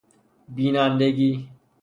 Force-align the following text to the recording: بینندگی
بینندگی 0.55 1.31